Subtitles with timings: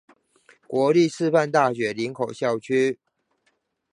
[0.67, 2.97] 國立師範大學林口校區